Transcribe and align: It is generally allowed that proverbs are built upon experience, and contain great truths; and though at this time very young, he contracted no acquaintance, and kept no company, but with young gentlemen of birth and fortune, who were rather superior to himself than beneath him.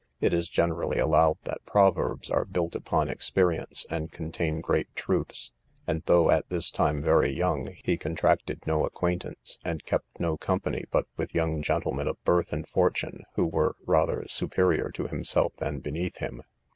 It 0.19 0.33
is 0.33 0.49
generally 0.49 0.97
allowed 0.97 1.37
that 1.43 1.63
proverbs 1.63 2.31
are 2.31 2.43
built 2.43 2.73
upon 2.73 3.07
experience, 3.07 3.85
and 3.87 4.11
contain 4.11 4.59
great 4.59 4.87
truths; 4.95 5.51
and 5.85 6.01
though 6.07 6.31
at 6.31 6.49
this 6.49 6.71
time 6.71 7.03
very 7.03 7.31
young, 7.31 7.75
he 7.83 7.97
contracted 7.97 8.65
no 8.65 8.83
acquaintance, 8.83 9.59
and 9.63 9.85
kept 9.85 10.19
no 10.19 10.37
company, 10.37 10.85
but 10.89 11.05
with 11.17 11.35
young 11.35 11.61
gentlemen 11.61 12.07
of 12.07 12.17
birth 12.23 12.51
and 12.51 12.67
fortune, 12.67 13.25
who 13.35 13.45
were 13.45 13.75
rather 13.85 14.25
superior 14.27 14.89
to 14.89 15.05
himself 15.07 15.53
than 15.57 15.77
beneath 15.81 16.17
him. 16.17 16.41